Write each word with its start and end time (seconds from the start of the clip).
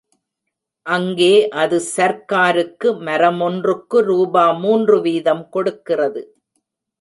அங்கே 0.85 1.33
அது 1.53 1.77
சர்க்காருக்கு 1.95 2.87
மரமொன்றுக்கு 3.01 3.99
ரூபா 4.01 4.45
மூன்று 4.63 4.97
வீதம் 5.01 5.45
கொடுக்கிறது. 5.49 6.23